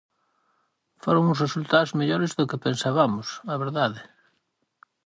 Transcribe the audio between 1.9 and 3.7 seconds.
mellores do que pensabamos, a